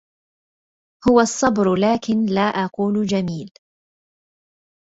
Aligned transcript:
هو 1.09 1.19
الصبر 1.19 1.75
لكن 1.75 2.25
لا 2.25 2.41
أقول 2.41 3.05
جميل 3.05 3.51